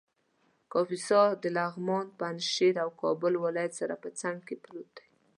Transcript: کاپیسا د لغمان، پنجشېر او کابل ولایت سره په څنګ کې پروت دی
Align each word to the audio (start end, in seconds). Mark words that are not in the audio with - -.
کاپیسا 0.71 1.21
د 1.41 1.43
لغمان، 1.57 2.05
پنجشېر 2.19 2.75
او 2.83 2.89
کابل 3.01 3.33
ولایت 3.43 3.73
سره 3.79 3.95
په 4.03 4.09
څنګ 4.21 4.37
کې 4.47 4.55
پروت 4.63 4.89
دی 4.97 5.05